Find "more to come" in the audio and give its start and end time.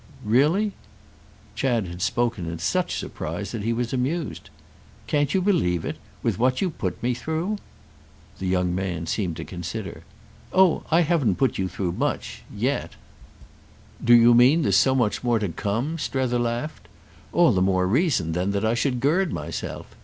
15.23-15.99